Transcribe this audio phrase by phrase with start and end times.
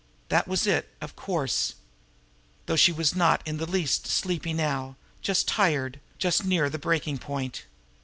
[0.29, 1.75] That was it, of course,
[2.65, 7.19] though she was not in the least sleepy now just tired, just near the breaking
[7.19, 7.65] point.